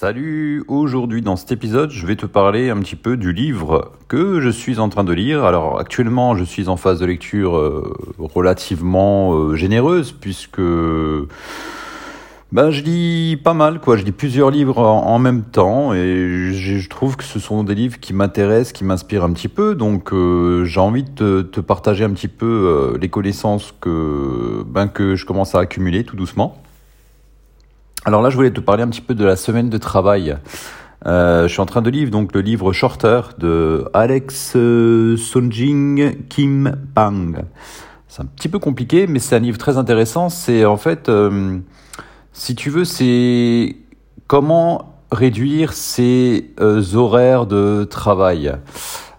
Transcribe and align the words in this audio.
Salut, 0.00 0.62
aujourd'hui 0.68 1.22
dans 1.22 1.34
cet 1.34 1.50
épisode 1.50 1.90
je 1.90 2.06
vais 2.06 2.14
te 2.14 2.24
parler 2.24 2.70
un 2.70 2.78
petit 2.78 2.94
peu 2.94 3.16
du 3.16 3.32
livre 3.32 3.90
que 4.06 4.40
je 4.40 4.48
suis 4.48 4.78
en 4.78 4.88
train 4.88 5.02
de 5.02 5.12
lire. 5.12 5.44
Alors 5.44 5.80
actuellement 5.80 6.36
je 6.36 6.44
suis 6.44 6.68
en 6.68 6.76
phase 6.76 7.00
de 7.00 7.06
lecture 7.06 7.56
euh, 7.56 7.92
relativement 8.16 9.34
euh, 9.34 9.56
généreuse 9.56 10.12
puisque 10.12 10.60
ben, 12.52 12.70
je 12.70 12.80
lis 12.80 13.40
pas 13.42 13.54
mal 13.54 13.80
quoi, 13.80 13.96
je 13.96 14.04
lis 14.04 14.12
plusieurs 14.12 14.52
livres 14.52 14.78
en, 14.78 15.18
même 15.18 15.42
temps 15.42 15.92
et 15.92 16.52
je, 16.52 16.88
trouve 16.88 17.16
que 17.16 17.24
ce 17.24 17.40
sont 17.40 17.64
des 17.64 17.74
livres 17.74 17.98
qui 17.98 18.12
m'intéressent, 18.12 18.72
qui 18.72 18.84
m'inspirent 18.84 19.24
un 19.24 19.32
petit 19.32 19.48
peu 19.48 19.74
donc 19.74 20.12
euh, 20.12 20.64
j'ai 20.64 20.78
envie 20.78 21.02
de 21.02 21.42
te, 21.42 21.58
partager 21.58 22.04
un 22.04 22.10
petit 22.10 22.28
peu 22.28 22.96
les 23.00 23.08
connaissances 23.08 23.74
que, 23.80 24.62
ben, 24.64 24.86
que 24.86 25.16
je 25.16 25.26
commence 25.26 25.56
à 25.56 25.58
accumuler 25.58 26.04
tout 26.04 26.14
doucement. 26.14 26.62
Alors 28.04 28.22
là, 28.22 28.30
je 28.30 28.36
voulais 28.36 28.50
te 28.50 28.60
parler 28.60 28.82
un 28.82 28.88
petit 28.88 29.00
peu 29.00 29.14
de 29.14 29.24
la 29.24 29.36
semaine 29.36 29.68
de 29.68 29.78
travail. 29.78 30.36
Euh, 31.06 31.46
je 31.46 31.52
suis 31.52 31.60
en 31.60 31.66
train 31.66 31.82
de 31.82 31.90
lire 31.90 32.10
donc 32.10 32.34
le 32.34 32.40
livre 32.40 32.72
Shorter 32.72 33.20
de 33.38 33.84
Alex 33.92 34.54
euh, 34.56 35.16
Sonjing 35.16 36.26
Kim 36.28 36.76
Pang. 36.94 37.44
C'est 38.08 38.22
un 38.22 38.26
petit 38.26 38.48
peu 38.48 38.58
compliqué, 38.58 39.06
mais 39.06 39.18
c'est 39.18 39.36
un 39.36 39.40
livre 39.40 39.58
très 39.58 39.78
intéressant. 39.78 40.28
C'est 40.28 40.64
en 40.64 40.76
fait, 40.76 41.08
euh, 41.08 41.58
si 42.32 42.54
tu 42.54 42.70
veux, 42.70 42.84
c'est 42.84 43.76
comment 44.26 45.02
réduire 45.10 45.72
ses 45.72 46.50
horaires 46.94 47.46
de 47.46 47.84
travail. 47.84 48.52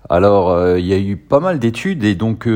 Alors, 0.10 0.78
il 0.78 0.86
y 0.86 0.94
a 0.94 1.00
eu 1.00 1.18
pas 1.18 1.40
mal 1.40 1.60
d'études 1.60 2.04
et 2.04 2.16
donc 2.16 2.48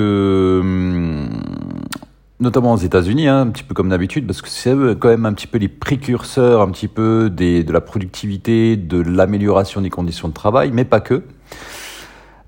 notamment 2.40 2.74
aux 2.74 2.78
États-Unis, 2.78 3.28
hein, 3.28 3.42
un 3.42 3.48
petit 3.48 3.64
peu 3.64 3.74
comme 3.74 3.90
d'habitude, 3.90 4.26
parce 4.28 4.42
que 4.42 4.50
c'est 4.50 4.76
quand 5.00 5.10
même 5.10 5.26
un 5.26 5.34
petit 5.34 5.48
peu 5.48 5.58
les 5.58 5.68
précurseurs, 5.70 6.62
un 6.62 6.70
petit 6.70 6.88
peu 6.88 7.30
de 7.30 7.72
la 7.72 7.82
productivité, 7.82 8.76
de 8.76 9.00
l'amélioration 9.00 9.82
des 9.82 9.90
conditions 9.90 10.28
de 10.28 10.34
travail, 10.34 10.72
mais 10.74 10.86
pas 10.86 11.00
que. 11.00 11.24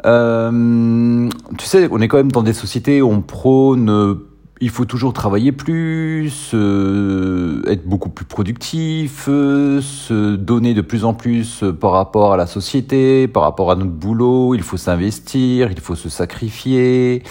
Euh, 0.05 1.29
tu 1.57 1.65
sais, 1.65 1.87
on 1.91 1.99
est 1.99 2.07
quand 2.07 2.17
même 2.17 2.31
dans 2.31 2.43
des 2.43 2.53
sociétés 2.53 3.01
où 3.01 3.09
on 3.09 3.21
prône, 3.21 4.19
il 4.61 4.69
faut 4.69 4.85
toujours 4.85 5.13
travailler 5.13 5.51
plus, 5.51 6.51
euh, 6.53 7.61
être 7.67 7.85
beaucoup 7.87 8.09
plus 8.09 8.25
productif, 8.25 9.25
euh, 9.27 9.81
se 9.81 10.35
donner 10.35 10.73
de 10.73 10.81
plus 10.81 11.05
en 11.05 11.13
plus 11.13 11.63
par 11.79 11.91
rapport 11.91 12.33
à 12.33 12.37
la 12.37 12.45
société, 12.45 13.27
par 13.27 13.43
rapport 13.43 13.71
à 13.71 13.75
notre 13.75 13.91
boulot, 13.91 14.53
il 14.53 14.61
faut 14.61 14.77
s'investir, 14.77 15.71
il 15.71 15.79
faut 15.79 15.95
se 15.95 16.09
sacrifier. 16.09 17.23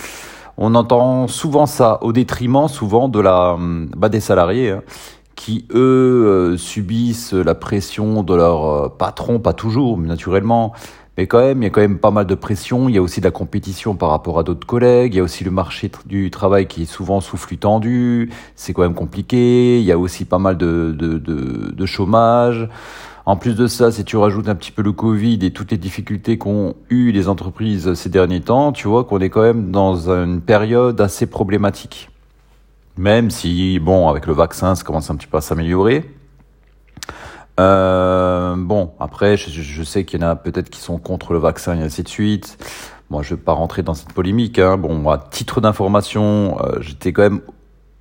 On 0.57 0.75
entend 0.75 1.27
souvent 1.27 1.67
ça 1.67 1.99
au 2.03 2.13
détriment 2.13 2.69
souvent 2.69 3.09
de 3.09 3.21
la 3.21 3.57
bah, 3.97 4.09
des 4.09 4.21
salariés 4.21 4.71
hein, 4.71 4.83
qui 5.35 5.67
eux 5.73 6.27
euh, 6.27 6.57
subissent 6.57 7.33
la 7.33 7.55
pression 7.55 8.23
de 8.23 8.35
leur 8.35 8.65
euh, 8.65 8.89
patron, 8.89 9.41
pas 9.41 9.53
toujours, 9.53 9.99
mais 9.99 10.09
naturellement. 10.09 10.73
Mais 11.17 11.29
quand 11.29 11.39
même, 11.39 11.63
il 11.63 11.65
y 11.65 11.69
a 11.69 11.71
quand 11.71 11.81
même 11.81 11.99
pas 11.99 12.11
mal 12.11 12.27
de 12.27 12.35
pression. 12.35 12.89
Il 12.89 12.95
y 12.95 12.99
a 12.99 13.03
aussi 13.03 13.21
de 13.21 13.25
la 13.25 13.31
compétition 13.31 13.95
par 13.95 14.11
rapport 14.11 14.39
à 14.39 14.43
d'autres 14.43 14.67
collègues. 14.67 15.15
Il 15.15 15.19
y 15.19 15.21
a 15.21 15.23
aussi 15.23 15.45
le 15.45 15.53
marché 15.53 15.91
du 16.07 16.31
travail 16.31 16.67
qui 16.67 16.83
est 16.83 16.87
souvent 16.87 17.21
sous 17.21 17.37
tendu. 17.57 18.33
C'est 18.57 18.73
quand 18.73 18.83
même 18.83 18.95
compliqué. 18.95 19.79
Il 19.79 19.85
y 19.85 19.93
a 19.93 19.99
aussi 19.99 20.25
pas 20.25 20.39
mal 20.39 20.57
de, 20.57 20.93
de, 20.99 21.19
de 21.19 21.87
chômage. 21.87 22.69
En 23.27 23.37
plus 23.37 23.55
de 23.55 23.67
ça, 23.67 23.91
si 23.91 24.05
tu 24.05 24.19
rajoutes 24.19 24.49
un 24.49 24.55
petit 24.55 24.71
peu 24.71 24.83
le 24.83 24.93
Covid 24.93 25.39
et 25.43 25.51
toutes 25.51 25.71
les 25.71 25.79
difficultés 25.79 26.37
qu'ont 26.37 26.75
eu 26.91 27.11
les 27.11 27.29
entreprises 27.29 27.95
ces 27.95 28.11
derniers 28.11 28.43
temps, 28.43 28.71
tu 28.71 28.87
vois 28.87 29.05
qu'on 29.05 29.19
est 29.21 29.31
quand 29.31 29.43
même 29.43 29.71
dans 29.71 30.11
une 30.11 30.43
période 30.43 31.01
assez 31.01 31.27
problématique. 31.27 32.11
Même 32.99 33.31
si, 33.31 33.79
bon, 33.79 34.09
avec 34.09 34.27
le 34.27 34.35
vaccin, 34.35 34.75
ça 34.75 34.85
commence 34.85 35.11
un 35.11 35.17
petit 35.17 35.27
peu 35.27 35.39
à 35.39 35.41
s'améliorer. 35.41 36.05
Euh, 37.59 38.57
bon, 38.59 38.93
après, 39.01 39.39
je, 39.39 39.83
sais 39.85 40.05
qu'il 40.05 40.21
y 40.21 40.25
en 40.25 40.29
a 40.29 40.37
peut-être 40.37 40.69
qui 40.69 40.81
sont 40.81 40.99
contre 40.99 41.33
le 41.33 41.39
vaccin 41.39 41.79
et 41.79 41.83
ainsi 41.83 42.03
de 42.03 42.09
suite. 42.09 42.59
Moi, 43.09 43.23
je 43.23 43.33
ne 43.33 43.39
vais 43.39 43.43
pas 43.43 43.53
rentrer 43.53 43.83
dans 43.83 43.95
cette 43.95 44.13
polémique. 44.13 44.59
Hein. 44.59 44.77
Bon, 44.77 45.09
à 45.09 45.17
titre 45.17 45.63
d'information, 45.63 46.59
euh, 46.61 46.77
j'étais 46.81 47.15
quand 47.15 47.23
même 47.23 47.41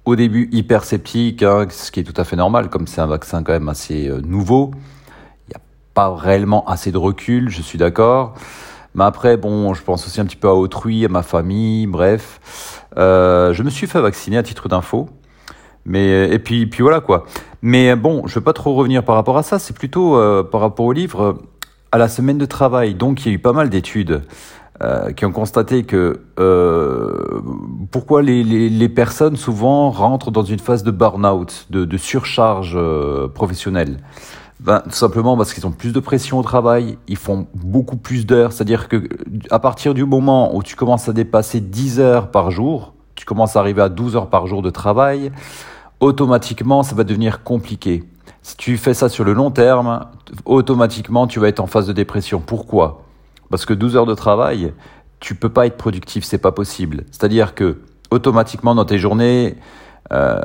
au 0.03 0.17
début 0.17 0.49
hyper 0.51 0.83
sceptique, 0.83 1.43
hein, 1.43 1.67
ce 1.69 1.91
qui 1.91 2.01
est 2.01 2.03
tout 2.03 2.19
à 2.19 2.25
fait 2.25 2.35
normal, 2.35 2.69
comme 2.69 2.87
c'est 2.87 2.99
un 2.99 3.07
vaccin 3.07 3.41
quand 3.41 3.53
même 3.53 3.69
assez 3.69 4.09
euh, 4.09 4.19
nouveau 4.19 4.71
pas 5.93 6.15
réellement 6.15 6.65
assez 6.67 6.91
de 6.91 6.97
recul, 6.97 7.49
je 7.49 7.61
suis 7.61 7.77
d'accord. 7.77 8.35
Mais 8.95 9.03
après, 9.03 9.37
bon, 9.37 9.73
je 9.73 9.81
pense 9.81 10.05
aussi 10.05 10.21
un 10.21 10.25
petit 10.25 10.35
peu 10.35 10.47
à 10.47 10.53
autrui, 10.53 11.05
à 11.05 11.09
ma 11.09 11.23
famille, 11.23 11.87
bref. 11.87 12.83
Euh, 12.97 13.53
je 13.53 13.63
me 13.63 13.69
suis 13.69 13.87
fait 13.87 13.99
vacciner 13.99 14.37
à 14.37 14.43
titre 14.43 14.69
d'info. 14.69 15.09
Mais 15.85 16.29
et 16.29 16.39
puis 16.39 16.65
puis 16.65 16.81
voilà 16.81 17.01
quoi. 17.01 17.25
Mais 17.61 17.95
bon, 17.97 18.25
je 18.25 18.35
vais 18.35 18.43
pas 18.43 18.53
trop 18.53 18.73
revenir 18.73 19.03
par 19.03 19.15
rapport 19.15 19.37
à 19.37 19.43
ça. 19.43 19.59
C'est 19.59 19.75
plutôt 19.75 20.15
euh, 20.15 20.41
par 20.43 20.61
rapport 20.61 20.85
au 20.85 20.93
livre 20.93 21.39
à 21.91 21.97
la 21.97 22.07
semaine 22.07 22.37
de 22.37 22.45
travail. 22.45 22.93
Donc 22.93 23.25
il 23.25 23.29
y 23.29 23.31
a 23.31 23.35
eu 23.35 23.39
pas 23.39 23.51
mal 23.51 23.69
d'études 23.69 24.21
euh, 24.81 25.11
qui 25.11 25.25
ont 25.25 25.33
constaté 25.33 25.83
que 25.83 26.21
pourquoi 27.91 28.21
les, 28.21 28.89
personnes 28.89 29.35
souvent 29.35 29.91
rentrent 29.91 30.31
dans 30.31 30.43
une 30.43 30.59
phase 30.59 30.83
de 30.83 30.91
burn-out, 30.91 31.67
de, 31.69 31.97
surcharge 31.97 32.77
professionnelle 33.33 33.97
ben, 34.63 34.81
tout 34.85 34.91
simplement 34.91 35.35
parce 35.35 35.53
qu'ils 35.53 35.67
ont 35.67 35.71
plus 35.71 35.91
de 35.91 35.99
pression 35.99 36.39
au 36.39 36.41
travail, 36.41 36.97
ils 37.09 37.17
font 37.17 37.47
beaucoup 37.53 37.97
plus 37.97 38.25
d'heures. 38.25 38.53
C'est-à-dire 38.53 38.87
que 38.87 39.09
à 39.51 39.59
partir 39.59 39.93
du 39.93 40.05
moment 40.05 40.55
où 40.55 40.63
tu 40.63 40.77
commences 40.77 41.09
à 41.09 41.13
dépasser 41.13 41.59
10 41.59 41.99
heures 41.99 42.31
par 42.31 42.49
jour, 42.49 42.93
tu 43.15 43.25
commences 43.25 43.57
à 43.57 43.59
arriver 43.59 43.81
à 43.81 43.89
12 43.89 44.15
heures 44.15 44.29
par 44.29 44.47
jour 44.47 44.61
de 44.61 44.69
travail, 44.69 45.33
automatiquement, 45.99 46.81
ça 46.81 46.95
va 46.95 47.03
devenir 47.03 47.43
compliqué. 47.43 48.05
Si 48.41 48.55
tu 48.55 48.77
fais 48.77 48.93
ça 48.93 49.09
sur 49.09 49.25
le 49.25 49.33
long 49.33 49.51
terme, 49.51 50.07
automatiquement, 50.45 51.27
tu 51.27 51.41
vas 51.41 51.49
être 51.49 51.59
en 51.59 51.67
phase 51.67 51.87
de 51.87 51.93
dépression. 51.93 52.39
Pourquoi? 52.39 53.01
Parce 53.49 53.65
que 53.65 53.73
12 53.73 53.97
heures 53.97 54.05
de 54.05 54.15
travail, 54.15 54.73
tu 55.19 55.35
peux 55.35 55.49
pas 55.49 55.65
être 55.65 55.77
productif, 55.77 56.23
c'est 56.23 56.37
pas 56.37 56.53
possible. 56.53 57.03
C'est-à-dire 57.11 57.53
que 57.53 57.81
automatiquement 58.11 58.75
dans 58.75 58.85
tes 58.85 58.97
journées, 58.97 59.57
euh, 60.13 60.39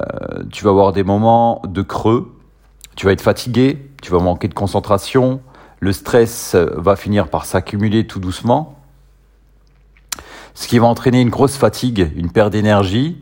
tu 0.51 0.65
vas 0.65 0.71
avoir 0.71 0.93
des 0.93 1.05
moments 1.05 1.63
de 1.69 1.83
creux, 1.83 2.33
tu 2.99 3.07
vas 3.07 3.13
être 3.13 3.23
fatigué, 3.23 3.79
tu 4.03 4.11
vas 4.11 4.19
manquer 4.19 4.49
de 4.49 4.55
concentration, 4.55 5.41
le 5.79 5.93
stress 5.93 6.57
va 6.57 6.97
finir 6.97 7.29
par 7.29 7.45
s'accumuler 7.45 8.09
tout 8.09 8.19
doucement, 8.19 8.77
ce 10.55 10.67
qui 10.67 10.81
va 10.81 10.89
entraîner 10.89 11.21
une 11.21 11.31
grosse 11.31 11.57
fatigue, 11.57 12.11
une 12.17 12.33
perte 12.33 12.51
d'énergie. 12.51 13.19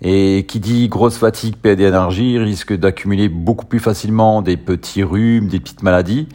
Et 0.00 0.46
qui 0.48 0.60
dit 0.60 0.88
grosse 0.88 1.18
fatigue, 1.18 1.56
perte 1.56 1.76
d'énergie, 1.76 2.38
risque 2.38 2.72
d'accumuler 2.72 3.28
beaucoup 3.28 3.66
plus 3.66 3.80
facilement 3.80 4.40
des 4.40 4.56
petits 4.56 5.02
rhumes, 5.02 5.48
des 5.48 5.60
petites 5.60 5.82
maladies. 5.82 6.28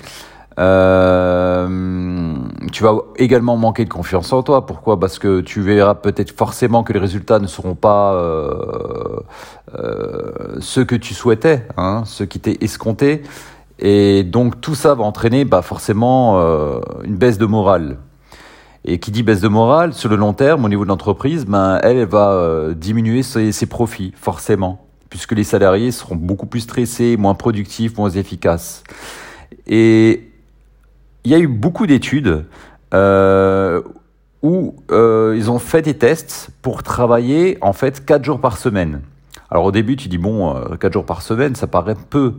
Euh, 0.59 2.35
tu 2.71 2.83
vas 2.83 2.95
également 3.17 3.57
manquer 3.57 3.85
de 3.85 3.89
confiance 3.89 4.31
en 4.33 4.43
toi. 4.43 4.65
Pourquoi? 4.65 4.99
Parce 4.99 5.19
que 5.19 5.41
tu 5.41 5.61
verras 5.61 5.95
peut-être 5.95 6.31
forcément 6.31 6.83
que 6.83 6.93
les 6.93 6.99
résultats 6.99 7.39
ne 7.39 7.47
seront 7.47 7.75
pas 7.75 8.13
euh, 8.15 9.19
euh, 9.75 10.57
ceux 10.59 10.85
que 10.85 10.95
tu 10.95 11.13
souhaitais, 11.13 11.67
hein, 11.77 12.03
ceux 12.05 12.25
qui 12.25 12.39
t'étaient 12.39 12.63
escomptés. 12.63 13.23
Et 13.79 14.23
donc 14.23 14.61
tout 14.61 14.75
ça 14.75 14.93
va 14.93 15.03
entraîner 15.03 15.45
bah, 15.45 15.61
forcément 15.61 16.39
euh, 16.39 16.79
une 17.03 17.15
baisse 17.15 17.37
de 17.37 17.45
morale. 17.45 17.97
Et 18.85 18.99
qui 18.99 19.11
dit 19.11 19.23
baisse 19.23 19.39
de 19.39 19.47
morale, 19.47 19.93
sur 19.93 20.09
le 20.09 20.17
long 20.17 20.33
terme, 20.33 20.65
au 20.65 20.69
niveau 20.69 20.83
de 20.83 20.89
l'entreprise, 20.89 21.45
ben, 21.45 21.79
elle, 21.83 22.05
va 22.05 22.31
euh, 22.31 22.73
diminuer 22.73 23.23
ses, 23.23 23.53
ses, 23.53 23.65
profits, 23.65 24.13
forcément, 24.15 24.85
puisque 25.09 25.31
les 25.31 25.45
salariés 25.45 25.91
seront 25.91 26.17
beaucoup 26.17 26.47
plus 26.47 26.59
stressés, 26.61 27.15
moins 27.15 27.33
productifs, 27.33 27.97
moins 27.97 28.09
efficaces. 28.09 28.83
Et 29.67 30.32
il 31.23 31.31
y 31.31 31.35
a 31.35 31.39
eu 31.39 31.47
beaucoup 31.47 31.87
d'études 31.87 32.45
euh, 32.93 33.81
où 34.41 34.75
euh, 34.91 35.33
ils 35.37 35.49
ont 35.49 35.59
fait 35.59 35.81
des 35.81 35.93
tests 35.93 36.49
pour 36.61 36.83
travailler 36.83 37.57
en 37.61 37.73
fait 37.73 38.05
4 38.05 38.23
jours 38.23 38.41
par 38.41 38.57
semaine. 38.57 39.01
Alors 39.49 39.65
au 39.65 39.71
début, 39.71 39.95
tu 39.95 40.07
dis 40.07 40.17
bon, 40.17 40.55
4 40.79 40.91
jours 40.93 41.05
par 41.05 41.21
semaine, 41.21 41.55
ça 41.55 41.67
paraît 41.67 41.95
peu. 42.09 42.33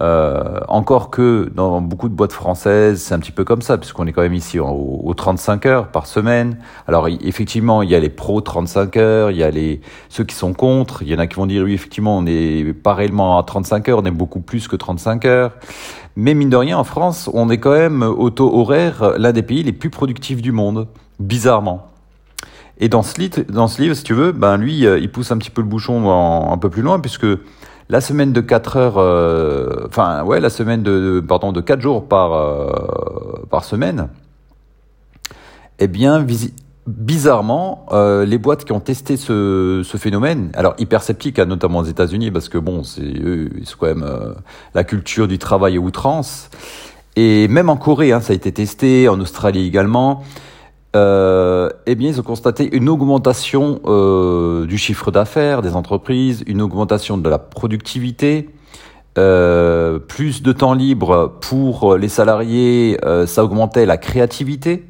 Euh, 0.00 0.60
encore 0.68 1.10
que 1.10 1.50
dans 1.52 1.80
beaucoup 1.80 2.08
de 2.08 2.14
boîtes 2.14 2.32
françaises, 2.32 3.02
c'est 3.02 3.14
un 3.14 3.18
petit 3.18 3.32
peu 3.32 3.44
comme 3.44 3.60
ça, 3.60 3.76
puisqu'on 3.76 4.06
est 4.06 4.12
quand 4.12 4.22
même 4.22 4.34
ici 4.34 4.58
aux, 4.60 5.12
35 5.16 5.66
heures 5.66 5.88
par 5.88 6.06
semaine. 6.06 6.58
Alors 6.86 7.08
effectivement, 7.08 7.82
il 7.82 7.90
y 7.90 7.94
a 7.94 8.00
les 8.00 8.08
pros 8.08 8.40
35 8.40 8.96
heures, 8.96 9.30
il 9.30 9.36
y 9.36 9.42
a 9.42 9.50
les 9.50 9.80
ceux 10.08 10.24
qui 10.24 10.34
sont 10.34 10.52
contre. 10.52 11.02
Il 11.02 11.08
y 11.08 11.14
en 11.14 11.18
a 11.18 11.26
qui 11.26 11.34
vont 11.34 11.46
dire 11.46 11.64
oui, 11.64 11.74
effectivement, 11.74 12.16
on 12.16 12.26
est 12.26 12.72
pas 12.72 12.94
réellement 12.94 13.38
à 13.38 13.42
35 13.42 13.88
heures, 13.88 13.98
on 13.98 14.04
est 14.04 14.10
beaucoup 14.12 14.40
plus 14.40 14.68
que 14.68 14.76
35 14.76 15.24
heures. 15.24 15.52
Mais 16.16 16.34
mine 16.34 16.50
de 16.50 16.56
rien, 16.56 16.78
en 16.78 16.84
France, 16.84 17.28
on 17.32 17.50
est 17.50 17.58
quand 17.58 17.72
même 17.72 18.02
au 18.02 18.30
taux 18.30 18.54
horaire 18.54 19.14
l'un 19.18 19.32
des 19.32 19.42
pays 19.42 19.62
les 19.62 19.72
plus 19.72 19.90
productifs 19.90 20.42
du 20.42 20.52
monde, 20.52 20.86
bizarrement. 21.18 21.86
Et 22.82 22.88
dans 22.88 23.02
ce, 23.02 23.20
livre, 23.20 23.94
si 23.94 24.02
tu 24.02 24.14
veux, 24.14 24.32
ben 24.32 24.56
lui, 24.56 24.86
euh, 24.86 24.98
il 24.98 25.12
pousse 25.12 25.30
un 25.32 25.36
petit 25.36 25.50
peu 25.50 25.60
le 25.60 25.68
bouchon 25.68 26.50
un 26.50 26.56
peu 26.56 26.70
plus 26.70 26.80
loin, 26.80 26.98
puisque 26.98 27.26
la 27.90 28.00
semaine 28.00 28.32
de 28.32 28.40
4 28.40 28.76
heures, 28.76 28.98
euh, 28.98 29.86
enfin 29.86 30.22
ouais, 30.22 30.38
la 30.38 30.48
semaine 30.48 30.82
de, 30.82 31.22
pardon 31.26 31.50
de 31.50 31.60
4 31.60 31.80
jours 31.80 32.06
par 32.06 32.32
euh, 32.32 33.42
par 33.50 33.64
semaine, 33.64 34.08
eh 35.80 35.88
bien 35.88 36.24
bizarrement, 36.86 37.86
euh, 37.90 38.24
les 38.24 38.38
boîtes 38.38 38.64
qui 38.64 38.72
ont 38.72 38.80
testé 38.80 39.16
ce, 39.16 39.82
ce 39.84 39.96
phénomène, 39.96 40.50
alors 40.54 40.74
hyper 40.78 41.02
sceptiques, 41.02 41.40
hein, 41.40 41.46
notamment 41.46 41.80
aux 41.80 41.84
États-Unis, 41.84 42.30
parce 42.30 42.48
que 42.48 42.58
bon, 42.58 42.84
c'est 42.84 43.02
eux, 43.02 43.50
c'est 43.64 43.76
quand 43.76 43.86
même 43.86 44.08
la 44.74 44.84
culture 44.84 45.26
du 45.26 45.38
travail 45.38 45.76
à 45.76 45.80
outrance. 45.80 46.48
Et 47.16 47.48
même 47.48 47.68
en 47.70 47.76
Corée, 47.76 48.12
hein, 48.12 48.20
ça 48.20 48.32
a 48.32 48.36
été 48.36 48.52
testé, 48.52 49.08
en 49.08 49.20
Australie 49.20 49.66
également, 49.66 50.22
euh, 50.96 51.70
eh 51.86 51.94
bien, 51.94 52.08
ils 52.08 52.18
ont 52.18 52.24
constaté 52.24 52.68
une 52.76 52.88
augmentation 52.88 53.80
euh, 53.84 54.66
du 54.66 54.76
chiffre 54.76 55.10
d'affaires 55.10 55.62
des 55.62 55.76
entreprises, 55.76 56.42
une 56.46 56.60
augmentation 56.60 57.16
de 57.16 57.28
la 57.28 57.38
productivité, 57.38 58.50
euh, 59.18 59.98
plus 59.98 60.42
de 60.42 60.52
temps 60.52 60.74
libre 60.74 61.36
pour 61.40 61.96
les 61.96 62.08
salariés, 62.08 62.98
ça 63.26 63.44
augmentait 63.44 63.86
la 63.86 63.96
créativité. 63.96 64.84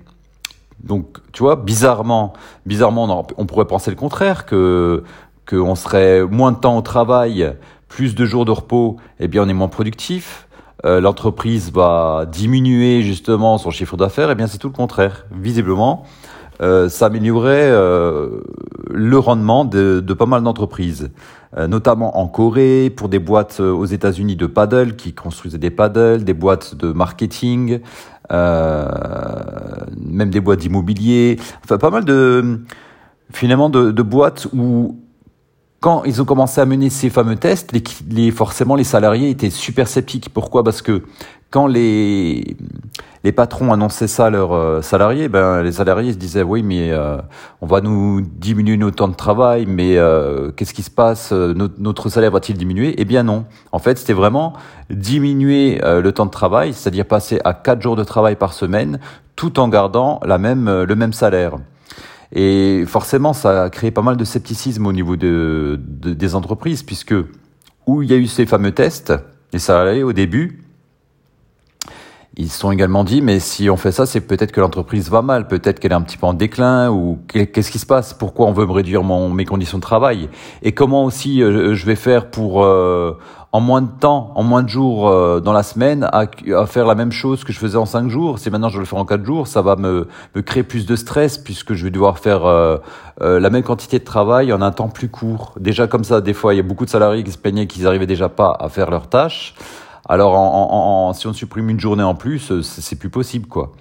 Donc, 0.83 1.19
tu 1.33 1.43
vois, 1.43 1.57
bizarrement, 1.57 2.33
bizarrement, 2.65 3.27
on 3.37 3.45
pourrait 3.45 3.67
penser 3.67 3.91
le 3.91 3.97
contraire, 3.97 4.47
que 4.47 5.05
qu'on 5.49 5.75
serait 5.75 6.23
moins 6.25 6.53
de 6.53 6.59
temps 6.59 6.79
au 6.79 6.83
travail, 6.83 7.55
plus 7.89 8.15
de 8.15 8.25
jours 8.25 8.45
de 8.45 8.53
repos, 8.53 8.97
eh 9.19 9.27
bien, 9.27 9.43
on 9.43 9.49
est 9.49 9.53
moins 9.55 9.69
productif. 9.69 10.47
Euh, 10.85 11.01
l'entreprise 11.01 11.73
va 11.73 12.27
diminuer 12.31 13.03
justement 13.03 13.59
son 13.59 13.71
chiffre 13.71 13.97
d'affaires, 13.97 14.31
eh 14.31 14.35
bien, 14.35 14.47
c'est 14.47 14.59
tout 14.59 14.69
le 14.69 14.75
contraire. 14.75 15.27
Visiblement, 15.31 16.05
euh, 16.63 16.89
ça 16.89 17.07
améliorerait 17.07 17.71
euh, 17.71 18.41
le 18.91 19.19
rendement 19.19 19.65
de, 19.65 20.01
de 20.01 20.15
pas 20.15 20.27
mal 20.27 20.43
d'entreprises, 20.43 21.11
euh, 21.57 21.67
notamment 21.67 22.19
en 22.19 22.29
Corée, 22.29 22.91
pour 22.91 23.09
des 23.09 23.19
boîtes 23.19 23.61
aux 23.61 23.87
États-Unis 23.87 24.37
de 24.37 24.47
paddle 24.47 24.97
qui 24.97 25.15
construisaient 25.15 25.59
des 25.59 25.71
paddles, 25.71 26.25
des 26.25 26.35
boîtes 26.35 26.75
de 26.75 26.93
marketing, 26.93 27.81
même 28.31 30.31
des 30.31 30.41
boîtes 30.41 30.61
d'immobilier, 30.61 31.39
enfin 31.65 31.79
pas 31.79 31.91
mal 31.91 32.05
de 32.05 32.61
finalement 33.33 33.71
de, 33.71 33.91
de 33.91 34.03
boîtes 34.03 34.47
où 34.55 35.01
quand 35.81 36.05
ils 36.05 36.21
ont 36.21 36.27
commencé 36.27 36.61
à 36.61 36.67
mener 36.67 36.91
ces 36.91 37.09
fameux 37.09 37.37
tests, 37.37 37.73
forcément 38.33 38.77
les 38.77 38.85
salariés 38.85 39.31
étaient 39.31 39.51
super 39.51 39.89
sceptiques. 39.89 40.29
Pourquoi? 40.33 40.63
Parce 40.63 40.83
que 40.83 41.03
quand 41.49 41.67
les, 41.67 42.57
les 43.25 43.33
patrons 43.33 43.73
annonçaient 43.73 44.07
ça 44.07 44.27
à 44.27 44.31
leurs 44.31 44.53
euh, 44.53 44.83
salariés, 44.83 45.29
ben 45.29 45.63
les 45.63 45.73
salariés 45.73 46.13
se 46.13 46.19
disaient 46.19 46.45
oui 46.45 46.63
mais 46.63 46.91
euh, 46.93 47.17
on 47.61 47.67
va 47.67 47.81
nous 47.81 48.21
diminuer 48.21 48.77
nos 48.77 48.91
temps 48.91 49.09
de 49.09 49.15
travail, 49.15 49.65
mais 49.67 49.97
euh, 49.97 50.53
qu'est-ce 50.53 50.75
qui 50.75 50.83
se 50.83 50.91
passe? 50.91 51.33
Notre, 51.33 51.75
notre 51.79 52.09
salaire 52.11 52.31
va-t-il 52.31 52.59
diminuer? 52.59 52.95
Eh 52.99 53.05
bien 53.05 53.23
non. 53.23 53.47
En 53.73 53.79
fait, 53.79 53.99
c'était 53.99 54.13
vraiment 54.13 54.53
diminuer 54.91 55.81
le 55.83 56.13
temps 56.13 56.27
de 56.27 56.31
travail, 56.31 56.75
c'est-à-dire 56.75 57.07
passer 57.07 57.41
à 57.45 57.55
quatre 57.55 57.81
jours 57.81 57.97
de 57.97 58.05
travail 58.05 58.37
par 58.37 58.53
semaine, 58.53 59.01
tout 59.35 59.59
en 59.59 59.69
gardant 59.69 60.21
la 60.25 60.37
même 60.37 60.83
le 60.83 60.95
même 60.95 61.15
salaire. 61.15 61.57
Et 62.33 62.85
forcément, 62.87 63.33
ça 63.33 63.65
a 63.65 63.71
créé 63.71 63.91
pas 63.91 64.03
mal 64.03 64.17
de 64.17 64.25
scepticisme 64.25 64.87
au 64.87 64.93
niveau 64.93 65.17
de, 65.17 65.81
des 65.81 66.35
entreprises, 66.35 66.83
puisque 66.83 67.15
où 67.87 68.03
il 68.03 68.11
y 68.11 68.15
a 68.15 68.17
eu 68.17 68.27
ces 68.27 68.47
fameux 68.47 68.73
tests, 68.73 69.13
les 69.53 69.59
salariés 69.59 70.05
au 70.05 70.13
début, 70.13 70.63
ils 72.37 72.49
se 72.49 72.61
sont 72.61 72.71
également 72.71 73.03
dit, 73.03 73.21
mais 73.21 73.41
si 73.41 73.69
on 73.69 73.77
fait 73.77 73.91
ça, 73.91 74.07
c'est 74.07 74.21
peut-être 74.21 74.53
que 74.53 74.61
l'entreprise 74.61 75.11
va 75.11 75.21
mal, 75.21 75.49
peut-être 75.49 75.81
qu'elle 75.81 75.91
est 75.91 75.97
un 75.97 76.01
petit 76.01 76.17
peu 76.17 76.27
en 76.27 76.33
déclin, 76.33 76.89
ou 76.91 77.19
qu'est-ce 77.27 77.73
qui 77.73 77.81
se 77.81 77.87
passe? 77.87 78.15
Pourquoi 78.15 78.47
on 78.47 78.53
veut 78.53 78.67
me 78.67 78.73
réduire 78.73 79.03
mes 79.03 79.45
conditions 79.45 79.79
de 79.79 79.83
travail? 79.83 80.29
Et 80.63 80.73
comment 80.73 81.05
aussi 81.05 81.43
euh, 81.43 81.75
je 81.75 81.87
vais 81.87 81.97
faire 81.97 82.31
pour 82.31 82.65
euh, 82.65 83.19
en 83.53 83.61
moins 83.61 83.83
de 83.83 83.91
temps, 83.91 84.33
en 84.37 84.45
moins 84.45 84.63
de 84.63 84.69
jours 84.69 85.09
euh, 85.09 85.41
dans 85.41 85.53
la 85.53 85.65
semaine, 85.65 86.05
à, 86.13 86.27
à, 86.57 86.67
faire 86.67 86.87
la 86.87 86.95
même 86.95 87.11
chose 87.11 87.43
que 87.43 87.53
je 87.53 87.59
faisais 87.59 87.77
en 87.77 87.87
cinq 87.87 88.09
jours. 88.09 88.39
Si 88.39 88.49
maintenant 88.49 88.69
je 88.69 88.79
le 88.79 88.85
fais 88.85 88.97
en 88.97 89.05
quatre 89.05 89.25
jours, 89.25 89.49
ça 89.49 89.61
va 89.61 89.75
me, 89.75 90.07
me 90.37 90.43
créer 90.43 90.63
plus 90.63 90.87
de 90.87 90.95
stress 90.95 91.37
puisque 91.37 91.75
je 91.75 91.85
vais 91.85 91.91
devoir 91.91 92.19
faire 92.19 92.47
euh, 92.47 92.77
euh, 93.23 93.41
la 93.41 93.51
même 93.51 93.65
quantité 93.65 93.99
de 93.99 94.05
travail 94.05 94.53
en 94.53 94.63
un 94.63 94.71
temps 94.71 94.89
plus 94.89 95.09
court. 95.09 95.55
Déjà 95.59 95.89
comme 95.89 96.05
ça, 96.05 96.21
des 96.21 96.33
fois, 96.33 96.55
il 96.55 96.59
y 96.59 96.61
a 96.61 96.63
beaucoup 96.65 96.85
de 96.85 96.91
salariés 96.91 97.25
qui 97.25 97.33
se 97.33 97.39
plaignaient 97.39 97.67
qu'ils 97.67 97.85
n'arrivaient 97.85 98.07
déjà 98.07 98.29
pas 98.29 98.57
à 98.61 98.69
faire 98.69 98.89
leurs 98.89 99.09
tâches. 99.09 99.55
Alors, 100.09 100.35
en, 100.35 101.09
en, 101.09 101.13
si 101.13 101.27
on 101.27 101.33
supprime 101.33 101.71
une 101.71 101.79
journée 101.79 102.03
en 102.03 102.15
plus, 102.15 102.61
c'est 102.63 102.97
plus 102.97 103.11
possible, 103.11 103.47
quoi. 103.47 103.73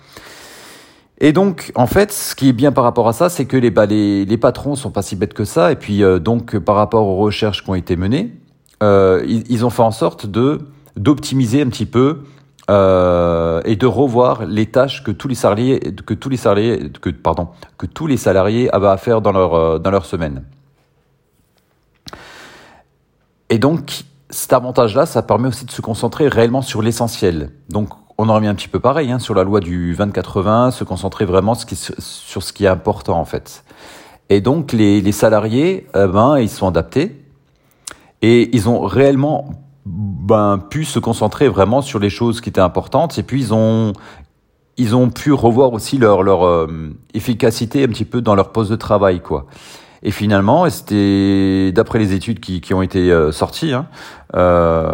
Et 1.21 1.31
donc, 1.33 1.71
en 1.75 1.87
fait, 1.87 2.11
ce 2.11 2.35
qui 2.35 2.49
est 2.49 2.53
bien 2.53 2.71
par 2.71 2.83
rapport 2.83 3.07
à 3.07 3.13
ça, 3.13 3.29
c'est 3.29 3.45
que 3.45 3.57
les, 3.57 3.71
bah, 3.71 3.85
les, 3.85 4.25
les 4.25 4.37
patrons 4.37 4.75
sont 4.75 4.91
pas 4.91 5.01
si 5.01 5.15
bêtes 5.15 5.33
que 5.33 5.43
ça. 5.43 5.71
Et 5.71 5.75
puis, 5.75 6.03
donc, 6.21 6.57
par 6.59 6.75
rapport 6.75 7.07
aux 7.07 7.17
recherches 7.17 7.63
qui 7.63 7.69
ont 7.69 7.75
été 7.75 7.95
menées, 7.95 8.38
euh, 8.81 9.23
ils, 9.25 9.65
ont 9.65 9.69
fait 9.69 9.83
en 9.83 9.91
sorte 9.91 10.25
de 10.25 10.59
d'optimiser 10.95 11.61
un 11.61 11.67
petit 11.67 11.85
peu 11.85 12.23
euh, 12.69 13.61
et 13.65 13.75
de 13.75 13.85
revoir 13.85 14.45
les 14.45 14.67
tâches 14.67 15.03
que 15.03 15.11
tous 15.11 15.27
les 15.27 15.35
salariés 15.35 15.79
que 16.05 16.13
tous 16.13 16.29
les 16.29 16.37
salariés 16.37 16.89
que 17.01 17.09
pardon 17.09 17.49
que 17.77 17.85
tous 17.85 18.07
les 18.07 18.15
salariés 18.15 18.73
avaient 18.73 18.87
à 18.87 18.97
faire 18.97 19.21
dans 19.21 19.33
leur 19.33 19.53
euh, 19.53 19.79
dans 19.79 19.91
leur 19.91 20.05
semaine. 20.05 20.43
Et 23.49 23.57
donc 23.57 24.03
cet 24.29 24.53
avantage-là, 24.53 25.05
ça 25.07 25.23
permet 25.23 25.47
aussi 25.47 25.65
de 25.65 25.71
se 25.71 25.81
concentrer 25.81 26.27
réellement 26.27 26.61
sur 26.61 26.81
l'essentiel. 26.81 27.51
Donc 27.69 27.89
on 28.17 28.29
en 28.29 28.35
revient 28.35 28.47
un 28.47 28.55
petit 28.55 28.67
peu 28.67 28.79
pareil 28.79 29.11
hein, 29.11 29.19
sur 29.19 29.33
la 29.33 29.43
loi 29.43 29.59
du 29.59 29.95
20-80, 29.95 30.71
se 30.71 30.83
concentrer 30.83 31.25
vraiment 31.25 31.55
sur 31.55 32.43
ce 32.43 32.53
qui 32.53 32.65
est 32.65 32.69
important 32.69 33.19
en 33.19 33.25
fait. 33.25 33.65
Et 34.29 34.39
donc 34.39 34.71
les, 34.71 35.01
les 35.01 35.11
salariés, 35.11 35.87
eh 35.95 36.07
ben 36.07 36.37
ils 36.37 36.49
sont 36.49 36.67
adaptés 36.67 37.18
et 38.21 38.55
ils 38.55 38.69
ont 38.69 38.81
réellement 38.81 39.49
ben, 39.85 40.57
pu 40.57 40.85
se 40.85 40.99
concentrer 40.99 41.47
vraiment 41.47 41.81
sur 41.81 41.99
les 41.99 42.09
choses 42.09 42.41
qui 42.41 42.49
étaient 42.49 42.61
importantes. 42.61 43.17
Et 43.17 43.23
puis 43.23 43.41
ils 43.41 43.53
ont 43.53 43.93
ils 44.77 44.95
ont 44.95 45.09
pu 45.09 45.31
revoir 45.33 45.73
aussi 45.73 45.97
leur 45.97 46.23
leur 46.23 46.45
euh, 46.45 46.67
efficacité 47.13 47.83
un 47.83 47.87
petit 47.87 48.05
peu 48.05 48.21
dans 48.21 48.35
leur 48.35 48.51
poste 48.51 48.71
de 48.71 48.75
travail 48.75 49.21
quoi. 49.21 49.45
Et 50.01 50.11
finalement, 50.11 50.69
c'était 50.69 51.73
d'après 51.73 51.99
les 51.99 52.13
études 52.13 52.39
qui, 52.39 52.61
qui 52.61 52.73
ont 52.73 52.81
été 52.81 53.11
euh, 53.11 53.33
sorties, 53.33 53.73
hein, 53.73 53.87
euh, 54.33 54.93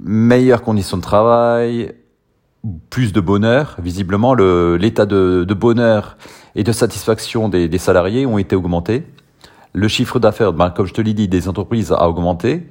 meilleures 0.00 0.62
conditions 0.62 0.96
de 0.96 1.02
travail, 1.02 1.92
plus 2.88 3.12
de 3.12 3.20
bonheur. 3.20 3.76
Visiblement, 3.82 4.34
l'état 4.34 5.06
de, 5.06 5.44
de, 5.46 5.54
bonheur 5.54 6.16
et 6.54 6.62
de 6.62 6.70
satisfaction 6.70 7.48
des, 7.48 7.68
des 7.68 7.78
salariés 7.78 8.26
ont 8.26 8.38
été 8.38 8.54
augmentés. 8.54 9.06
Le 9.74 9.88
chiffre 9.88 10.20
d'affaires, 10.20 10.52
ben, 10.52 10.70
comme 10.70 10.86
je 10.86 10.94
te 10.94 11.00
l'ai 11.00 11.14
dit, 11.14 11.26
des 11.26 11.48
entreprises 11.48 11.90
a 11.90 12.08
augmenté. 12.08 12.68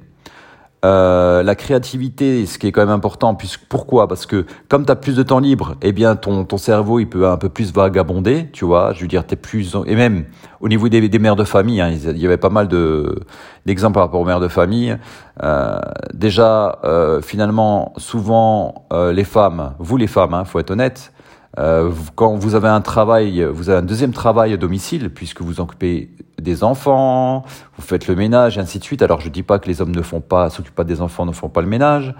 Euh, 0.86 1.42
la 1.42 1.54
créativité, 1.54 2.44
ce 2.44 2.58
qui 2.58 2.66
est 2.66 2.72
quand 2.72 2.80
même 2.80 2.90
important, 2.90 3.34
puisque, 3.34 3.60
pourquoi? 3.68 4.06
Parce 4.08 4.26
que 4.26 4.44
comme 4.68 4.84
tu 4.84 4.92
as 4.92 4.96
plus 4.96 5.16
de 5.16 5.22
temps 5.22 5.38
libre, 5.38 5.76
eh 5.80 5.92
bien 5.92 6.14
ton, 6.14 6.44
ton 6.44 6.58
cerveau 6.58 6.98
il 6.98 7.08
peut 7.08 7.26
un 7.26 7.38
peu 7.38 7.48
plus 7.48 7.72
vagabonder, 7.72 8.50
tu 8.52 8.66
vois? 8.66 8.92
Je 8.92 9.00
veux 9.00 9.06
dire, 9.06 9.26
t'es 9.26 9.36
plus 9.36 9.74
et 9.86 9.96
même 9.96 10.24
au 10.60 10.68
niveau 10.68 10.90
des, 10.90 11.08
des 11.08 11.18
mères 11.18 11.36
de 11.36 11.44
famille, 11.44 11.80
hein, 11.80 11.90
il 11.90 12.18
y 12.18 12.26
avait 12.26 12.36
pas 12.36 12.50
mal 12.50 12.68
de 12.68 13.18
d'exemples 13.64 13.94
par 13.94 14.02
rapport 14.02 14.20
aux 14.20 14.26
mères 14.26 14.40
de 14.40 14.48
famille. 14.48 14.94
Euh, 15.42 15.80
déjà, 16.12 16.80
euh, 16.84 17.22
finalement, 17.22 17.94
souvent 17.96 18.86
euh, 18.92 19.10
les 19.10 19.24
femmes, 19.24 19.72
vous 19.78 19.96
les 19.96 20.06
femmes, 20.06 20.34
hein, 20.34 20.44
faut 20.44 20.58
être 20.58 20.70
honnête, 20.70 21.13
quand 21.56 22.34
vous 22.34 22.54
avez 22.54 22.68
un 22.68 22.80
travail, 22.80 23.44
vous 23.44 23.68
avez 23.68 23.78
un 23.78 23.82
deuxième 23.82 24.12
travail 24.12 24.52
à 24.52 24.56
domicile, 24.56 25.10
puisque 25.10 25.40
vous 25.40 25.60
occupez 25.60 26.10
des 26.40 26.64
enfants, 26.64 27.44
vous 27.76 27.82
faites 27.82 28.08
le 28.08 28.16
ménage, 28.16 28.58
et 28.58 28.60
ainsi 28.60 28.78
de 28.78 28.84
suite. 28.84 29.02
Alors 29.02 29.20
je 29.20 29.28
dis 29.28 29.42
pas 29.42 29.58
que 29.58 29.68
les 29.68 29.80
hommes 29.80 29.94
ne 29.94 30.02
font 30.02 30.20
pas, 30.20 30.50
s'occupent 30.50 30.74
pas 30.74 30.84
des 30.84 31.00
enfants, 31.00 31.26
ne 31.26 31.32
font 31.32 31.48
pas 31.48 31.60
le 31.60 31.68
ménage, 31.68 32.14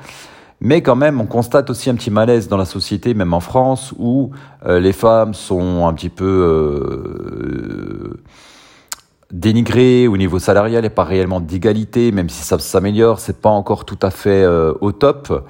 mais 0.61 0.83
quand 0.83 0.97
même, 0.97 1.21
on 1.21 1.27
constate 1.27 1.69
aussi 1.69 1.91
un 1.91 1.95
petit 1.95 2.11
malaise 2.11 2.49
dans 2.49 2.57
la 2.57 2.65
société, 2.65 3.13
même 3.13 3.35
en 3.35 3.41
France, 3.41 3.93
où 3.99 4.31
euh, 4.67 4.81
les 4.81 4.93
femmes 4.93 5.35
sont 5.35 5.87
un 5.87 5.93
petit 5.93 6.09
peu 6.09 6.25
euh, 6.25 8.23
dénigrées 9.33 10.07
au 10.07 10.17
niveau 10.17 10.39
salarial 10.39 10.85
et 10.85 10.91
pas 10.91 11.05
réellement 11.05 11.41
d'égalité, 11.41 12.13
même 12.13 12.29
si 12.29 12.43
ça 12.43 12.59
s'améliore, 12.59 13.19
c'est 13.19 13.41
pas 13.41 13.51
encore 13.51 13.85
tout 13.85 13.99
à 14.01 14.11
fait 14.11 14.43
euh, 14.45 14.73
au 14.81 14.93
top. 14.93 15.49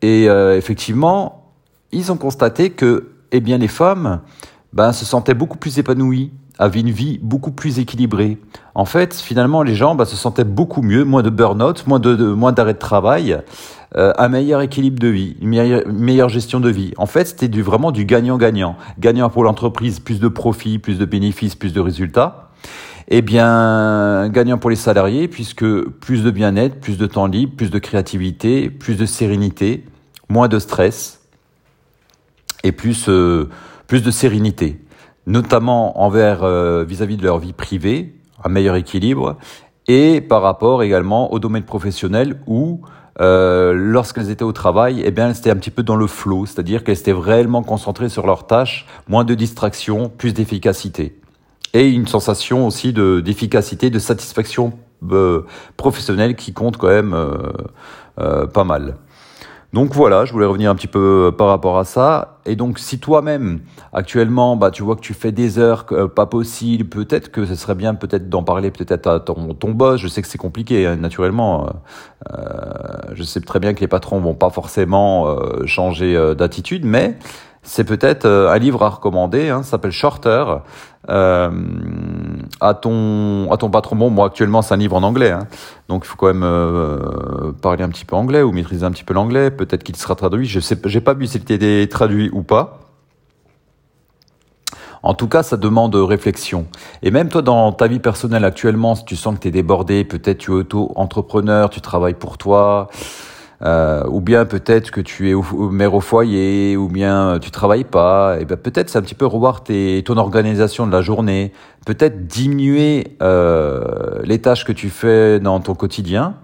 Et 0.00 0.28
euh, 0.28 0.56
effectivement, 0.56 1.52
ils 1.92 2.12
ont 2.12 2.16
constaté 2.16 2.70
que 2.70 3.15
eh 3.32 3.40
bien 3.40 3.58
les 3.58 3.68
femmes 3.68 4.20
ben, 4.72 4.92
se 4.92 5.04
sentaient 5.04 5.34
beaucoup 5.34 5.56
plus 5.56 5.78
épanouies, 5.78 6.32
avaient 6.58 6.80
une 6.80 6.90
vie 6.90 7.18
beaucoup 7.22 7.50
plus 7.50 7.78
équilibrée. 7.78 8.38
En 8.74 8.84
fait, 8.84 9.14
finalement, 9.14 9.62
les 9.62 9.74
gens 9.74 9.94
ben, 9.94 10.04
se 10.04 10.16
sentaient 10.16 10.44
beaucoup 10.44 10.82
mieux, 10.82 11.04
moins 11.04 11.22
de 11.22 11.30
burn-out, 11.30 11.86
moins 11.86 11.98
de, 11.98 12.14
moins 12.14 12.52
d'arrêt 12.52 12.74
de 12.74 12.78
travail, 12.78 13.38
euh, 13.96 14.12
un 14.18 14.28
meilleur 14.28 14.60
équilibre 14.60 14.98
de 14.98 15.08
vie, 15.08 15.36
une 15.40 15.48
meilleure, 15.48 16.28
gestion 16.28 16.60
de 16.60 16.68
vie. 16.68 16.92
En 16.98 17.06
fait, 17.06 17.26
c'était 17.26 17.48
du, 17.48 17.62
vraiment 17.62 17.92
du 17.92 18.04
gagnant-gagnant. 18.04 18.76
Gagnant 18.98 19.30
pour 19.30 19.44
l'entreprise, 19.44 20.00
plus 20.00 20.20
de 20.20 20.28
profits, 20.28 20.78
plus 20.78 20.98
de 20.98 21.04
bénéfices, 21.04 21.54
plus 21.54 21.72
de 21.72 21.80
résultats. 21.80 22.50
Eh 23.08 23.22
bien, 23.22 24.28
gagnant 24.28 24.58
pour 24.58 24.68
les 24.68 24.76
salariés, 24.76 25.28
puisque 25.28 25.64
plus 25.64 26.24
de 26.24 26.30
bien-être, 26.30 26.80
plus 26.80 26.98
de 26.98 27.06
temps 27.06 27.26
libre, 27.26 27.54
plus 27.56 27.70
de 27.70 27.78
créativité, 27.78 28.68
plus 28.68 28.96
de 28.96 29.06
sérénité, 29.06 29.84
moins 30.28 30.48
de 30.48 30.58
stress 30.58 31.15
et 32.66 32.72
plus, 32.72 33.08
euh, 33.08 33.48
plus 33.86 34.02
de 34.02 34.10
sérénité, 34.10 34.80
notamment 35.26 36.02
envers 36.02 36.42
euh, 36.42 36.84
vis-à-vis 36.84 37.16
de 37.16 37.22
leur 37.22 37.38
vie 37.38 37.52
privée, 37.52 38.14
un 38.42 38.48
meilleur 38.48 38.74
équilibre, 38.74 39.36
et 39.86 40.20
par 40.20 40.42
rapport 40.42 40.82
également 40.82 41.32
au 41.32 41.38
domaine 41.38 41.62
professionnel 41.62 42.40
où 42.48 42.80
euh, 43.20 43.72
lorsqu'elles 43.72 44.30
étaient 44.30 44.44
au 44.44 44.52
travail, 44.52 45.00
eh 45.04 45.12
bien, 45.12 45.30
elles 45.30 45.38
étaient 45.38 45.50
un 45.50 45.56
petit 45.56 45.70
peu 45.70 45.84
dans 45.84 45.94
le 45.94 46.08
flow, 46.08 46.44
c'est-à-dire 46.44 46.82
qu'elles 46.82 46.98
étaient 46.98 47.12
réellement 47.12 47.62
concentrées 47.62 48.08
sur 48.08 48.26
leurs 48.26 48.46
tâches, 48.46 48.86
moins 49.08 49.24
de 49.24 49.34
distractions, 49.34 50.08
plus 50.08 50.34
d'efficacité. 50.34 51.20
Et 51.72 51.88
une 51.88 52.08
sensation 52.08 52.66
aussi 52.66 52.92
de, 52.92 53.20
d'efficacité, 53.20 53.90
de 53.90 53.98
satisfaction 53.98 54.72
professionnelle 55.76 56.34
qui 56.36 56.52
compte 56.52 56.78
quand 56.78 56.88
même 56.88 57.14
pas 58.16 58.64
mal. 58.64 58.96
Donc 59.76 59.92
voilà, 59.92 60.24
je 60.24 60.32
voulais 60.32 60.46
revenir 60.46 60.70
un 60.70 60.74
petit 60.74 60.86
peu 60.86 61.34
par 61.36 61.48
rapport 61.48 61.76
à 61.76 61.84
ça. 61.84 62.38
Et 62.46 62.56
donc 62.56 62.78
si 62.78 62.98
toi-même 62.98 63.60
actuellement, 63.92 64.56
bah 64.56 64.70
tu 64.70 64.82
vois 64.82 64.96
que 64.96 65.02
tu 65.02 65.12
fais 65.12 65.32
des 65.32 65.58
heures 65.58 65.84
pas 66.14 66.24
possible, 66.24 66.88
peut-être 66.88 67.30
que 67.30 67.44
ce 67.44 67.54
serait 67.54 67.74
bien 67.74 67.94
peut-être 67.94 68.30
d'en 68.30 68.42
parler 68.42 68.70
peut-être 68.70 69.06
à 69.06 69.20
ton, 69.20 69.52
ton 69.52 69.72
boss. 69.72 70.00
Je 70.00 70.08
sais 70.08 70.22
que 70.22 70.28
c'est 70.28 70.38
compliqué 70.38 70.86
hein, 70.86 70.96
naturellement. 70.96 71.68
Euh, 72.32 72.38
je 73.12 73.22
sais 73.22 73.42
très 73.42 73.60
bien 73.60 73.74
que 73.74 73.80
les 73.80 73.86
patrons 73.86 74.18
vont 74.18 74.32
pas 74.32 74.48
forcément 74.48 75.26
euh, 75.26 75.66
changer 75.66 76.34
d'attitude, 76.34 76.86
mais 76.86 77.18
c'est 77.62 77.84
peut-être 77.84 78.26
un 78.26 78.56
livre 78.56 78.82
à 78.82 78.88
recommander. 78.88 79.50
Hein, 79.50 79.62
s'appelle 79.62 79.92
Shorter. 79.92 80.44
Euh, 81.08 81.50
à 82.60 82.74
ton 82.74 83.50
à 83.52 83.56
ton 83.56 83.70
patron. 83.70 83.96
Bon, 83.96 84.10
moi 84.10 84.26
actuellement 84.26 84.62
c'est 84.62 84.74
un 84.74 84.78
livre 84.78 84.96
en 84.96 85.02
anglais, 85.02 85.30
hein, 85.30 85.46
donc 85.88 86.04
il 86.04 86.08
faut 86.08 86.16
quand 86.16 86.26
même 86.26 86.42
euh, 86.44 87.52
parler 87.60 87.84
un 87.84 87.88
petit 87.88 88.04
peu 88.04 88.16
anglais 88.16 88.42
ou 88.42 88.52
maîtriser 88.52 88.84
un 88.84 88.90
petit 88.90 89.04
peu 89.04 89.14
l'anglais. 89.14 89.50
Peut-être 89.50 89.82
qu'il 89.82 89.96
sera 89.96 90.14
traduit. 90.14 90.46
Je 90.46 90.60
sais, 90.60 90.78
j'ai 90.84 91.00
pas 91.00 91.14
vu 91.14 91.26
s'il 91.26 91.42
était 91.42 91.86
traduit 91.88 92.30
ou 92.32 92.42
pas. 92.42 92.80
En 95.02 95.14
tout 95.14 95.28
cas, 95.28 95.44
ça 95.44 95.56
demande 95.56 95.94
réflexion. 95.94 96.66
Et 97.02 97.12
même 97.12 97.28
toi, 97.28 97.40
dans 97.40 97.70
ta 97.70 97.86
vie 97.86 98.00
personnelle 98.00 98.44
actuellement, 98.44 98.96
si 98.96 99.04
tu 99.04 99.14
sens 99.14 99.36
que 99.36 99.40
tu 99.40 99.48
es 99.48 99.50
débordé, 99.52 100.02
peut-être 100.02 100.38
tu 100.38 100.50
es 100.50 100.54
auto-entrepreneur, 100.54 101.70
tu 101.70 101.80
travailles 101.80 102.14
pour 102.14 102.38
toi, 102.38 102.88
euh, 103.62 104.04
ou 104.08 104.20
bien 104.20 104.44
peut-être 104.44 104.90
que 104.90 105.00
tu 105.00 105.30
es 105.30 105.34
mère 105.70 105.94
au 105.94 106.00
foyer, 106.00 106.76
ou 106.76 106.88
bien 106.88 107.28
euh, 107.28 107.38
tu 107.38 107.50
travailles 107.50 107.84
pas, 107.84 108.38
et 108.40 108.44
ben 108.44 108.56
peut-être 108.56 108.90
c'est 108.90 108.98
un 108.98 109.02
petit 109.02 109.14
peu 109.14 109.26
revoir 109.26 109.62
tes, 109.62 110.02
ton 110.04 110.18
organisation 110.18 110.86
de 110.86 110.92
la 110.92 111.00
journée, 111.00 111.52
peut-être 111.86 112.26
diminuer 112.26 113.16
euh, 113.22 114.20
les 114.24 114.40
tâches 114.40 114.64
que 114.64 114.72
tu 114.72 114.90
fais 114.90 115.40
dans 115.40 115.60
ton 115.60 115.74
quotidien 115.74 116.34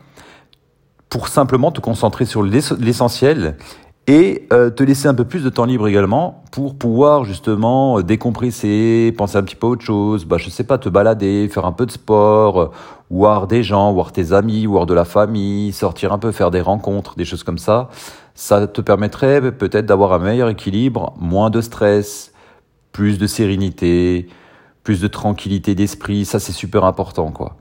pour 1.10 1.28
simplement 1.28 1.70
te 1.70 1.80
concentrer 1.80 2.24
sur 2.24 2.42
l'essentiel 2.42 3.56
et 4.06 4.48
euh, 4.52 4.70
te 4.70 4.82
laisser 4.82 5.06
un 5.06 5.14
peu 5.14 5.24
plus 5.24 5.44
de 5.44 5.48
temps 5.48 5.64
libre 5.64 5.86
également 5.86 6.42
pour 6.50 6.76
pouvoir 6.76 7.24
justement 7.24 7.98
euh, 7.98 8.02
décompresser, 8.02 9.14
penser 9.16 9.36
un 9.36 9.42
petit 9.42 9.54
peu 9.54 9.68
à 9.68 9.70
autre 9.70 9.84
chose, 9.84 10.24
bah 10.24 10.38
je 10.38 10.50
sais 10.50 10.64
pas, 10.64 10.78
te 10.78 10.88
balader, 10.88 11.48
faire 11.48 11.66
un 11.66 11.72
peu 11.72 11.86
de 11.86 11.92
sport, 11.92 12.60
euh, 12.60 12.70
voir 13.10 13.46
des 13.46 13.62
gens, 13.62 13.92
voir 13.92 14.10
tes 14.10 14.32
amis, 14.32 14.66
voir 14.66 14.86
de 14.86 14.94
la 14.94 15.04
famille, 15.04 15.72
sortir 15.72 16.12
un 16.12 16.18
peu, 16.18 16.32
faire 16.32 16.50
des 16.50 16.60
rencontres, 16.60 17.14
des 17.16 17.24
choses 17.24 17.44
comme 17.44 17.58
ça. 17.58 17.90
Ça 18.34 18.66
te 18.66 18.80
permettrait 18.80 19.52
peut-être 19.52 19.86
d'avoir 19.86 20.12
un 20.14 20.18
meilleur 20.18 20.48
équilibre, 20.48 21.14
moins 21.20 21.50
de 21.50 21.60
stress, 21.60 22.32
plus 22.90 23.18
de 23.18 23.26
sérénité, 23.26 24.26
plus 24.82 25.00
de 25.00 25.06
tranquillité 25.06 25.74
d'esprit, 25.76 26.24
ça 26.24 26.40
c'est 26.40 26.52
super 26.52 26.84
important 26.84 27.30
quoi 27.30 27.56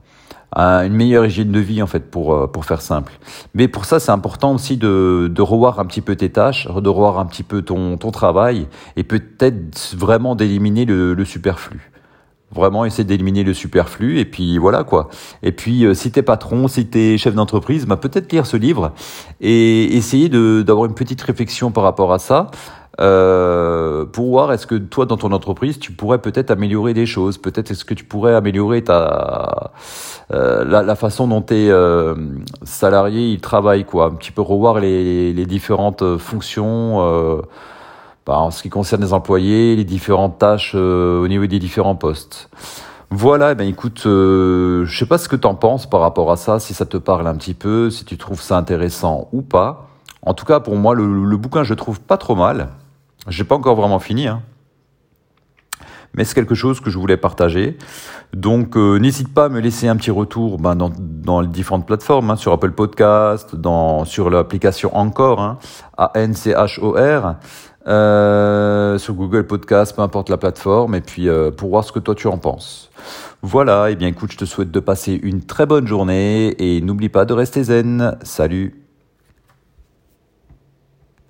une 0.56 0.92
meilleure 0.92 1.26
hygiène 1.26 1.52
de 1.52 1.60
vie 1.60 1.82
en 1.82 1.86
fait 1.86 2.10
pour 2.10 2.34
euh, 2.34 2.46
pour 2.46 2.64
faire 2.64 2.80
simple. 2.82 3.12
Mais 3.54 3.68
pour 3.68 3.84
ça, 3.84 4.00
c'est 4.00 4.12
important 4.12 4.54
aussi 4.54 4.76
de 4.76 5.30
de 5.32 5.42
revoir 5.42 5.80
un 5.80 5.84
petit 5.84 6.00
peu 6.00 6.16
tes 6.16 6.30
tâches, 6.30 6.66
de 6.68 6.88
revoir 6.88 7.18
un 7.18 7.26
petit 7.26 7.42
peu 7.42 7.62
ton 7.62 7.96
ton 7.96 8.10
travail 8.10 8.68
et 8.96 9.04
peut-être 9.04 9.94
vraiment 9.96 10.34
d'éliminer 10.34 10.84
le, 10.84 11.14
le 11.14 11.24
superflu. 11.24 11.90
Vraiment 12.54 12.84
essayer 12.84 13.04
d'éliminer 13.04 13.44
le 13.44 13.54
superflu 13.54 14.18
et 14.18 14.26
puis 14.26 14.58
voilà 14.58 14.84
quoi. 14.84 15.08
Et 15.42 15.52
puis 15.52 15.86
euh, 15.86 15.94
si 15.94 16.12
t'es 16.12 16.22
patron, 16.22 16.68
si 16.68 16.86
t'es 16.86 17.16
chef 17.16 17.34
d'entreprise, 17.34 17.86
bah 17.86 17.96
peut-être 17.96 18.30
lire 18.30 18.44
ce 18.44 18.58
livre 18.58 18.92
et 19.40 19.96
essayer 19.96 20.28
de 20.28 20.60
d'avoir 20.60 20.84
une 20.86 20.94
petite 20.94 21.22
réflexion 21.22 21.70
par 21.70 21.84
rapport 21.84 22.12
à 22.12 22.18
ça. 22.18 22.50
Euh, 23.00 24.04
pour 24.04 24.28
voir 24.28 24.52
est-ce 24.52 24.66
que 24.66 24.74
toi 24.74 25.06
dans 25.06 25.16
ton 25.16 25.32
entreprise 25.32 25.78
tu 25.78 25.92
pourrais 25.92 26.18
peut-être 26.18 26.50
améliorer 26.50 26.92
des 26.92 27.06
choses? 27.06 27.38
Peut-être 27.38 27.70
est-ce 27.70 27.84
que 27.86 27.94
tu 27.94 28.04
pourrais 28.04 28.34
améliorer 28.34 28.84
ta 28.84 29.72
euh, 30.32 30.64
la, 30.64 30.94
façon 30.94 31.26
dont 31.26 31.40
tes 31.40 31.70
euh, 31.70 32.14
salariés 32.64 33.30
ils 33.30 33.40
travaillent 33.40 33.86
quoi? 33.86 34.06
Un 34.06 34.14
petit 34.14 34.30
peu 34.30 34.42
revoir 34.42 34.78
les, 34.78 35.32
les 35.32 35.46
différentes 35.46 36.18
fonctions 36.18 36.98
bah, 38.26 38.38
en 38.38 38.50
ce 38.50 38.62
qui 38.62 38.68
concerne 38.68 39.02
les 39.02 39.14
employés 39.14 39.74
les 39.74 39.84
différentes 39.84 40.38
tâches 40.38 40.74
au 40.74 41.26
niveau 41.28 41.46
des 41.46 41.58
différents 41.58 41.96
postes 41.96 42.50
voilà, 43.14 43.52
eh 43.52 43.54
ben 43.54 43.68
écoute, 43.68 44.04
euh, 44.06 44.86
je 44.86 44.98
sais 44.98 45.04
pas 45.04 45.18
ce 45.18 45.28
que 45.28 45.36
tu 45.36 45.46
en 45.46 45.54
penses 45.54 45.84
par 45.84 46.00
rapport 46.00 46.32
à 46.32 46.36
ça, 46.38 46.58
si 46.58 46.72
ça 46.72 46.86
te 46.86 46.96
parle 46.96 47.26
un 47.26 47.34
petit 47.34 47.52
peu, 47.52 47.90
si 47.90 48.06
tu 48.06 48.16
trouves 48.16 48.40
ça 48.40 48.56
intéressant 48.56 49.28
ou 49.32 49.42
pas. 49.42 49.86
En 50.22 50.32
tout 50.32 50.46
cas, 50.46 50.60
pour 50.60 50.76
moi, 50.76 50.94
le, 50.94 51.04
le 51.26 51.36
bouquin, 51.36 51.62
je 51.62 51.68
le 51.70 51.76
trouve 51.76 52.00
pas 52.00 52.16
trop 52.16 52.34
mal. 52.34 52.70
J'ai 53.28 53.44
pas 53.44 53.54
encore 53.54 53.76
vraiment 53.76 54.00
fini, 54.00 54.26
hein. 54.26 54.42
mais 56.14 56.24
c'est 56.24 56.34
quelque 56.34 56.54
chose 56.54 56.80
que 56.80 56.90
je 56.90 56.98
voulais 56.98 57.16
partager. 57.16 57.78
Donc 58.34 58.76
euh, 58.76 58.98
n'hésite 58.98 59.32
pas 59.32 59.44
à 59.44 59.48
me 59.48 59.60
laisser 59.60 59.86
un 59.88 59.96
petit 59.96 60.10
retour 60.10 60.58
ben, 60.58 60.74
dans, 60.74 60.90
dans 60.98 61.40
les 61.40 61.48
différentes 61.48 61.86
plateformes, 61.86 62.30
hein, 62.30 62.36
sur 62.36 62.52
Apple 62.52 62.72
Podcast, 62.72 63.54
dans, 63.54 64.04
sur 64.04 64.28
l'application 64.28 64.96
Encore, 64.96 65.40
hein, 65.40 65.58
A-N-C-H-O-R, 65.98 67.36
euh, 67.86 68.98
sur 68.98 69.14
Google 69.14 69.46
Podcast, 69.46 69.94
peu 69.94 70.02
importe 70.02 70.28
la 70.28 70.36
plateforme, 70.36 70.94
et 70.94 71.00
puis 71.00 71.28
euh, 71.28 71.50
pour 71.50 71.70
voir 71.70 71.84
ce 71.84 71.92
que 71.92 72.00
toi 72.00 72.14
tu 72.14 72.26
en 72.26 72.38
penses. 72.38 72.90
Voilà, 73.42 73.90
et 73.90 73.92
eh 73.92 73.96
bien 73.96 74.08
écoute, 74.08 74.32
je 74.32 74.38
te 74.38 74.44
souhaite 74.44 74.70
de 74.70 74.80
passer 74.80 75.18
une 75.22 75.42
très 75.44 75.66
bonne 75.66 75.86
journée 75.86 76.54
et 76.58 76.80
n'oublie 76.80 77.08
pas 77.08 77.24
de 77.24 77.34
rester 77.34 77.64
zen. 77.64 78.16
Salut 78.22 78.81